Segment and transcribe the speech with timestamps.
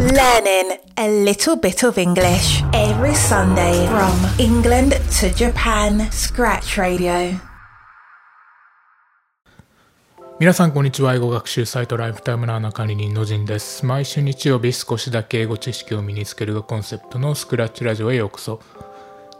[0.00, 6.10] Learning a little bit of English every Sunday from England to Japan.
[6.10, 7.38] Scratch Radio.
[10.38, 18.58] 皆さんこんにちは英語学習サイトライフタイムラーナ管理人の陣です毎週日曜日少しだけ英語知識を身につけるがコンセプトのスクラッチラジオへようこそ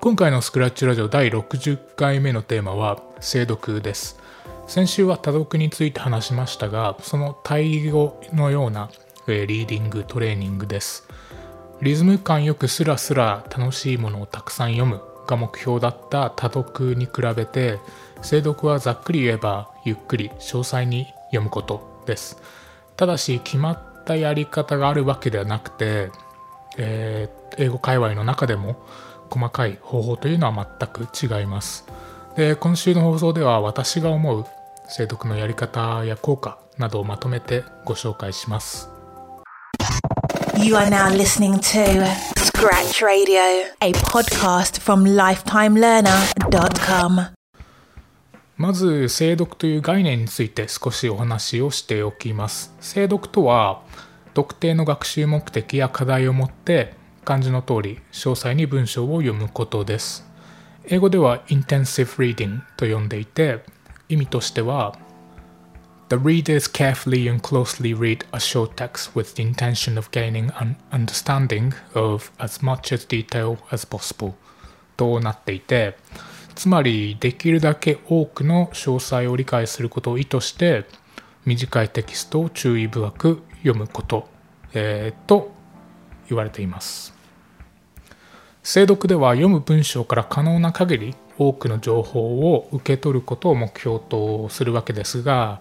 [0.00, 4.18] 今回のスクラッチラジオ第60回目のテーマは精読です
[4.66, 8.88] 先週は多読について話しましたがその対語のような
[9.28, 11.08] えリーディングトレーニングです。
[11.80, 17.78] リズム感よくスラスラ楽しいものをたくさん読むが目標だった多読に比べて
[18.22, 22.40] 精読はざっくり言えばゆっくり詳細に読むことです。
[22.96, 26.10] ただし決まったやり方があるわけではなくて、
[26.78, 28.76] えー、英語界隈の中でも
[29.30, 31.86] 細かい方法というのは全く違います。
[32.36, 34.44] で今週の放送では私が思う
[34.88, 38.95] 精読のやり方や効果などをまとめてご紹介します。
[40.58, 42.06] You are now listening to
[42.38, 47.34] Scratch Radio, a podcast from lifetimelearner.com.
[48.56, 53.82] まず精読という概念について少しお話をしておきます精読とは
[54.32, 60.24] 特定の学習目的や課題を持って漢字の通り詳細に文章を読むことです
[60.86, 63.62] 英語では intensive reading と呼んでいて
[64.08, 64.96] 意味としては
[66.08, 70.76] The readers carefully and closely read a short text with the intention of gaining an
[70.92, 74.34] understanding of as much as detail as possible
[74.96, 75.96] となっていて
[76.54, 80.84] つまりできるだけ多くの詳細を理解することを意図して
[81.44, 84.28] 短いテキストを注意深く読むこと、
[84.74, 85.50] えー、と
[86.28, 87.14] 言われています
[88.62, 95.60] 精読では読む文章から可能な限り多くの情報を受け取ることを目標とするわけですが、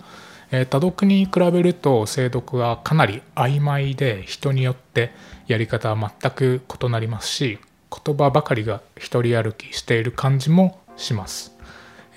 [0.51, 5.11] えー、多読に比べると精読はかなり曖昧で人によって
[5.47, 7.59] やり方は全く異なりますし
[8.05, 11.55] 言葉ばかりが一人歩きしている感じもします。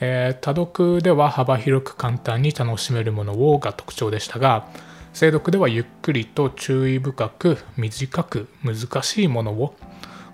[0.00, 4.68] えー、多読では幅広く簡単に楽しめるものをが特徴でしたが
[5.12, 9.74] 精読ではゆっくりと注意深く短く難しいものを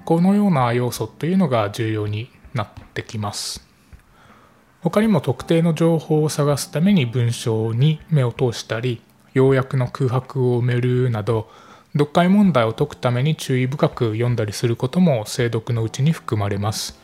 [0.05, 3.67] このような要素というのが重要になってきます
[4.85, 9.01] 他にも特定の情報を探すために文章に目を通したり
[9.33, 11.49] 要約の空白を埋めるなど
[11.95, 17.01] 読解問題を解くために注意深く読んだりすることも精読のうちに含まれます。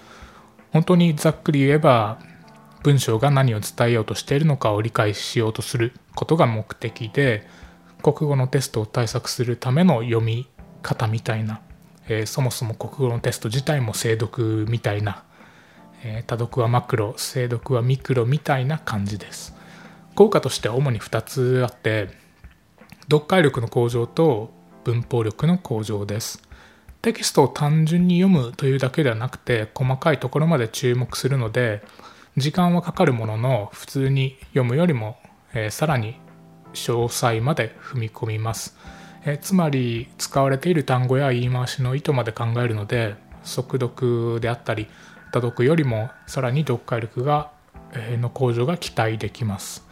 [0.73, 2.19] 本当にざっくり言えば
[2.83, 7.49] 文章が何を伝えようとしているのかを理解しようとすることが目的で
[8.03, 10.49] 国語のテストを対策するための読み
[10.83, 11.63] 方みたいな、
[12.09, 15.25] えー、そもそも国語のテスト自体も精読みたいな、
[16.03, 19.55] え、多読はマクロ精読はミクロみたいな感じです。
[20.15, 22.09] 効果としては主に2つあって
[23.03, 24.51] 読解力の向上と
[24.85, 26.43] 文法力の向上です。
[27.03, 31.83] テキストを単純に読むというだけではなくて細かいところまで注目するので
[32.37, 35.17] 時間はかかるものの普通に読むよりも、
[35.55, 36.17] えー、さらに
[36.75, 38.77] 詳細まで踏み込みます、
[39.25, 44.87] えー、つまり使われている単語や言い回しの意図まで考えるので速読であったり
[45.33, 47.51] 多読よりもさらに読解力が、
[47.93, 49.87] えー、の向上が期待できます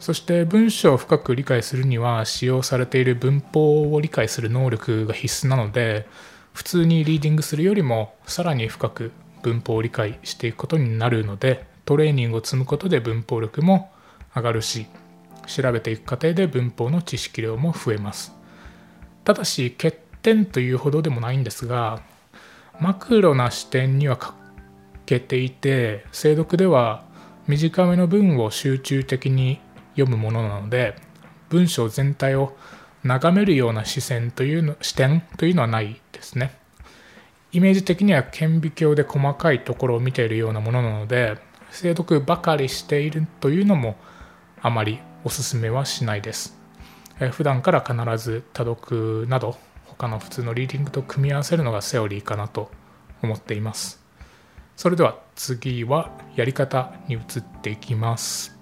[0.00, 6.06] そして文章を深く理解するには使用されている文法を理解する能力が必須なので
[6.52, 9.12] 普通にリーディングするよりもさらに深く
[9.42, 13.92] 文法を理解していくことになるのでトレーニングを積むことで文法力も
[14.34, 14.86] 上がるし
[15.46, 18.32] 調べていく過程で文法の知識量も増えます
[19.24, 22.00] ただし欠点というほどでもないんですが
[22.80, 24.34] マクロな視点には欠
[25.06, 27.04] けていて精読では
[27.46, 29.60] 短めの文を集中的に
[29.96, 30.96] 読むものなので
[31.50, 32.56] 文章全体を
[33.02, 36.56] 眺めるような視線というの視点というのはないですね。
[37.52, 41.38] イメージ的には顕微鏡で細かいところを見ているようなものなので
[41.70, 43.96] 精読ばかりしているというのも
[44.60, 46.58] あまりおすすめはしないです。
[47.32, 49.56] 普段から必ず多読など
[49.96, 52.70] 他の普通のリーディングと組み合わせるのがセオリーかなと
[53.22, 54.02] 思っています。
[54.76, 57.22] それでは次はやり方に移っ
[57.62, 58.58] ていきます。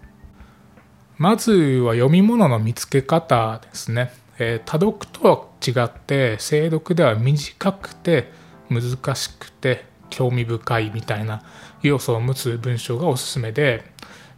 [1.17, 4.13] まずは読み物の見つけ方ですね。
[4.39, 8.33] えー、多読とは違って精読では短くて
[8.69, 11.43] 難しくて興味深いみたいな
[11.83, 13.85] 要素を持つ文章がおすすめで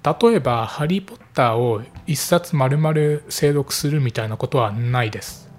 [0.05, 2.95] 例えば「ハリー・ポッター」を一冊丸々
[3.29, 5.51] 精読するみたいなことはないです。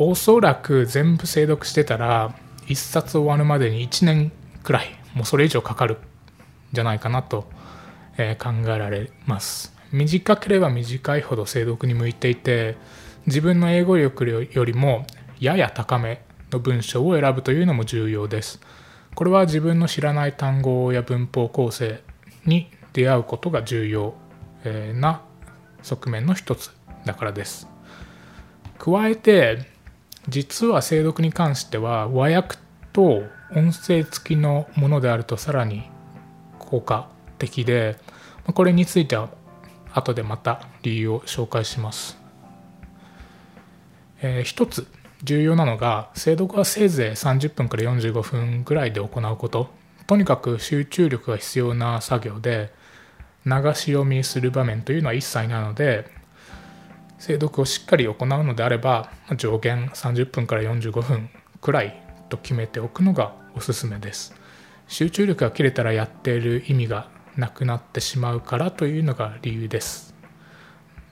[0.00, 2.32] おそらく全部精読してたら
[2.68, 4.30] 一冊終わるまでに1年
[4.62, 5.98] くらいもうそれ以上かかるん
[6.72, 7.48] じゃないかなと
[8.16, 9.74] 考えられます。
[9.90, 12.76] 短ければ短いほど精読に向いていて
[13.26, 15.04] 自分の英語力よりも
[15.40, 16.22] やや高め
[16.52, 18.60] の文章を選ぶというのも重要です。
[19.16, 22.02] これは自分の知らない単語や文法構成
[22.46, 24.14] に出会うことが重要
[24.94, 25.22] な
[25.82, 26.70] 側面の一つ
[27.04, 27.66] だからです。
[28.78, 29.77] 加えて
[30.28, 32.56] 実は精読に関しては和訳
[32.92, 33.22] と
[33.54, 35.84] 音声付きのものであるとさらに
[36.58, 37.96] 効果的で
[38.54, 39.30] これについては
[39.92, 42.18] 後でまた理由を紹介します、
[44.20, 44.86] えー、一つ
[45.24, 49.68] 重要なのが精読はせいぜい30分から45分ぐらいで行うこと。
[50.06, 52.72] とにかく集中力が必要な作業で
[53.44, 56.06] 流し読みする場面というのは一切ないので
[57.18, 61.30] 精読をしっかり行うのであれば上限30分から45分
[61.60, 64.34] くらいと決めておくのがおすすめです。
[64.86, 70.14] 集中力が切れたらやっている意味がなくなってしまうからというのが理由です。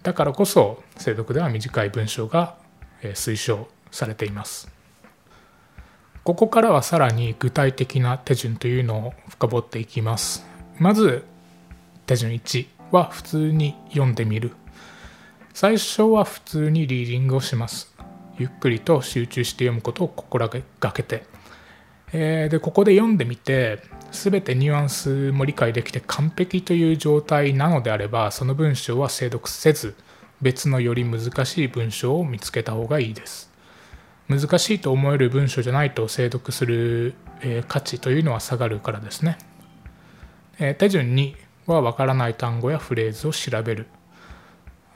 [0.03, 2.56] だからこそ精読では短い文章が
[3.03, 4.70] 推奨されています。
[6.25, 10.47] ここからはさらに具体的な手順というのを深掘っていきます。
[10.79, 11.25] まず
[12.06, 14.53] 手順1は普通に読んでみる。
[15.58, 17.91] 最初は普通にリーディングをします。
[18.37, 20.50] ゆっくりと集中して読むことを心
[20.81, 21.25] がけて、
[22.12, 23.81] えー、でここで読んでみて
[24.12, 29.97] 全てニュアンスも理解できて完璧という状態なのであればその文章は精読せず
[30.43, 33.50] 別のより難しい文章を見つけた方がいいです。
[34.29, 39.38] 難しいと思える文章じゃないと精読する、えー、価値というのは下がるからですね、
[40.58, 43.87] えー、手順2はわからない単語やフレーズを調べる。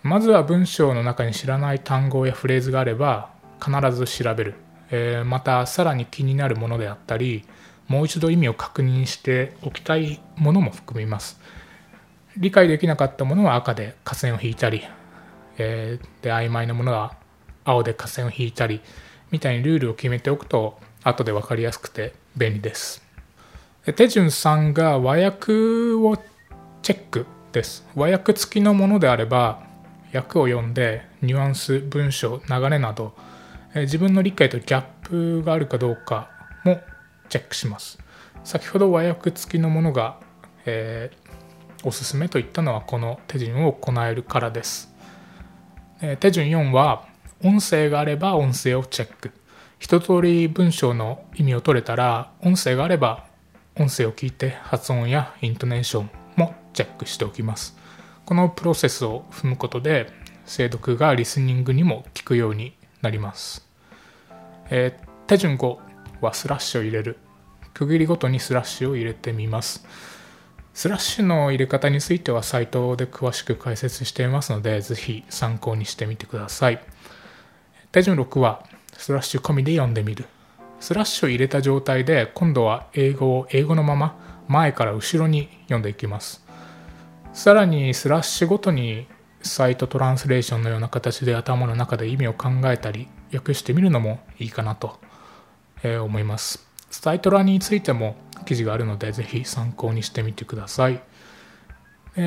[0.02, 3.31] まずは文章の中に知らない単語やフレーズがあれば
[3.62, 4.55] 必ず調べる、
[4.91, 7.44] えー、またさらに気になるものであったり
[7.87, 11.41] もう一度意味を確認しておきたいものも含みます。
[12.37, 14.85] 理解できなかったものは赤で下線を引いたり、
[15.58, 17.17] えー、で曖昧なものは
[17.64, 18.81] 青で下線を引いたり
[19.32, 23.02] みたいにルールを決めておくと後で分かりやすくて便利です。
[23.97, 25.52] 手順3が和訳
[25.94, 26.17] を
[26.82, 27.85] チェックです。
[27.97, 29.69] 和訳付きのものであれば
[30.12, 33.15] 訳を読んでニュアンス文章流れなど、
[33.75, 36.31] え自分の理解とギャップがあるかどうか
[36.65, 36.81] も
[37.29, 37.99] チェックします。
[38.45, 40.19] 先ほど和訳付きのものが、
[40.67, 44.95] えー、おすすめといったのはこの手順を行えるからです、
[46.01, 47.07] えー、手順4は
[47.45, 49.33] 音声があれば音声をチェック。
[49.79, 53.27] 一通り文章の意味を取れたら音声があれば
[53.77, 57.80] 音声を聞いて発音やイントネーションもチェックしておきます。
[58.31, 60.12] このプロセスを踏むことで
[60.47, 63.67] 精読がリスニングにも効くようになります、
[64.71, 65.79] えー、手順5
[66.21, 67.19] はスラッシュを入れる。
[67.75, 69.85] 区切りごとにスラッシュを入れてみます。
[70.75, 76.81] スラッシュの入れ方についてはサイトで詳しく解説していますのでぜひ参考にしてみてください。
[77.91, 80.26] 手順6はスラッシュ込みで読んでみる。
[80.79, 86.49] スラッシュを入れた状態で今度は英語を英語のまま前から後ろに読んでいきます。
[87.32, 89.06] さらにスラッシュごとに
[89.43, 94.99] サイトトランスレーションのような形で頭の中で意味を考えたり訳してみるのもいいかなと
[95.85, 96.67] 思います。
[96.91, 101.00] サイト欄についても記事があるのでぜひ参考にしてみてください。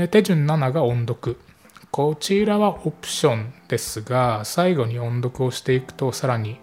[0.10, 1.38] 手順7が音読。
[1.92, 6.58] こちらはオプションですが最後に音読をしていくとさらに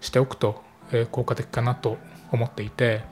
[0.00, 0.62] しておくと
[1.10, 1.98] 効果的かなと
[2.32, 3.02] 思っていて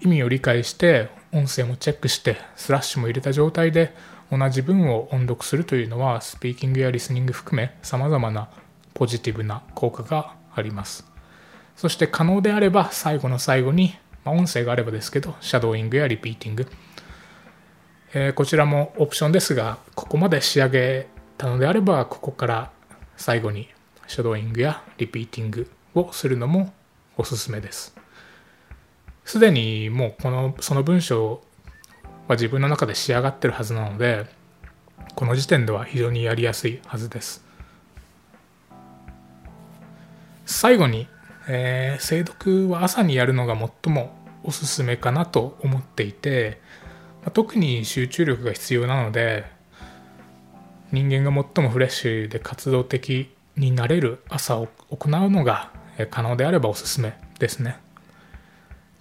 [0.00, 3.94] 意味を理解して音声もチェックしてスラッシュも入れた状態で
[4.30, 8.48] 同じ文を音読するというのはスピーキングやリスニング含め様々な
[8.94, 11.06] ポジティブな効果があります。
[11.76, 13.94] そして可能であれば最後の最後に、
[14.24, 16.66] まあ、音声があればですけどシャドーイングやリピーティング、
[18.14, 21.06] えー、こちらもオプションですがここまで仕上げ
[21.36, 22.70] たのであればここから
[23.16, 23.68] 最後に
[24.08, 26.72] シャドーイングやリピーティングをするのも
[27.16, 27.94] おすすめです。
[29.24, 31.44] すでにもうこのその文章を
[32.28, 34.26] は自分の中で仕上がってるはずなので
[35.14, 37.44] この時点では非常にやりやすいはずです
[40.46, 41.08] 最後に、
[41.48, 46.60] えー、精読は朝にやるのが最もおすすめかなと思っていて、
[47.22, 49.44] まあ、特に集中力が必要なので
[50.92, 55.70] 人間が最もフレッシュで活動的になれる朝を行うのが
[56.10, 57.87] 可能であればおすすめですね。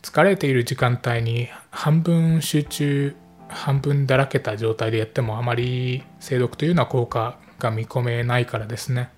[0.07, 3.13] 疲れている時間帯に半分集中
[3.49, 9.11] 半分だらけた状態でやってもあまり精読というのは効果が見込めないからですね、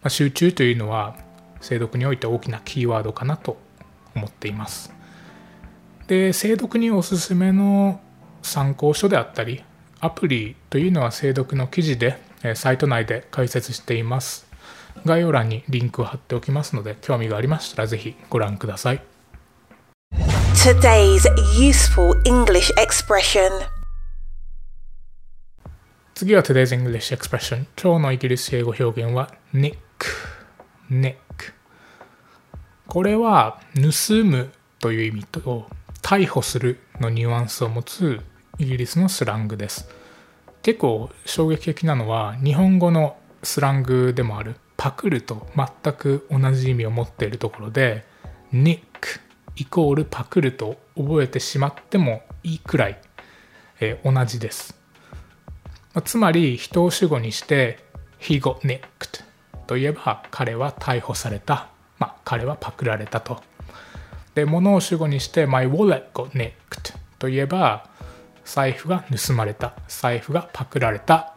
[0.00, 1.18] まあ、集中というのは
[1.60, 3.58] 精読において大きなキーワードかなと
[4.16, 4.94] 思っています。
[6.06, 8.00] で精読におすすめの
[8.40, 9.62] 参考書であったり
[10.00, 12.18] アプリというのは精読の記事で
[12.54, 14.48] サイト内で解説しています。
[15.04, 19.17] 概要欄にリンクを貼っておきますので興味がありましたらぜひご覧ください。
[20.60, 21.24] Today's
[21.56, 23.48] useful English expression.
[26.16, 29.78] 次は Today's English Expression 今日のイギリス英語表現は nick
[30.90, 31.14] nick
[32.88, 34.50] これは盗む
[34.80, 35.68] という意味と
[36.02, 38.20] 逮捕するのニュアンスを持つ
[38.58, 39.88] イギリスのスラングです。
[40.62, 48.04] 結構衝撃的なのは日本語のスラングでもあるパクると全く同じ意味を持っているところで
[48.52, 48.82] nick
[49.58, 53.00] イコールパクると覚えてしまってもいいくらい、
[53.80, 54.78] えー同じです。
[55.94, 57.78] まつまり人を主語にして
[58.20, 59.24] He got nicked
[59.66, 63.42] といえば彼は逮捕された、まあ、彼はパクられたと。
[64.34, 67.88] で物を主語にして My wallet got nicked といえば
[68.44, 69.74] 財布が盗まれた。
[69.88, 71.34] 財布がパクられた。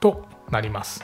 [0.00, 1.02] となります、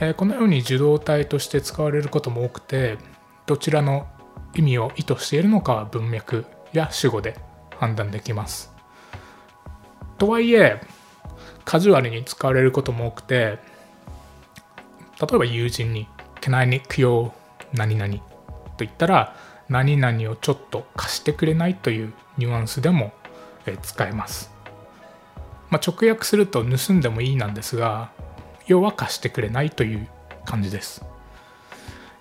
[0.00, 2.98] えーこのように受動体として使われることも多くて
[3.46, 4.06] どちらの
[4.58, 7.36] 意味を意図しているのかは文脈や主語で
[7.78, 8.72] 判断できます
[10.18, 10.80] とはいえ
[11.64, 13.58] カジュアルに使われることも多くて
[15.20, 16.08] 例えば友人に
[16.42, 17.30] 「Can I nick your
[17.72, 18.14] 何々?」
[18.76, 19.36] と言ったら
[19.68, 23.12] 何々をちょっと貸してくれないというニュアンスでも
[23.66, 24.50] え使えます、
[25.70, 28.10] まあ、直訳すると盗んでもいいなんですが
[28.66, 30.08] 要は貸してくれないという
[30.44, 31.04] 感じです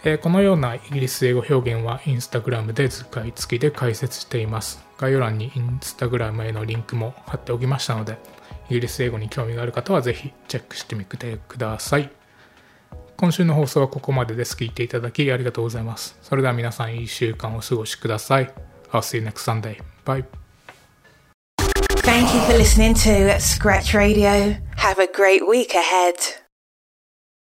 [0.04, 8.18] えーこのようなイギリス英語表現はインスタグラムで図解付きで解説しています概要欄にインスタグラムへのリンクも貼っておきましたので
[8.70, 12.10] イギリス英語に興味がある方はぜひチェックしてみてください
[13.16, 18.54] 今週の放送はここまでです聞いていただきありがとうございますそれでは皆さんいい週間をお過ごしください
[18.92, 19.80] I'll see you next Sunday.
[20.06, 20.24] Bye.
[22.04, 24.56] Thank you for listening to Scratch Radio.
[24.78, 26.47] Have a great week ahead.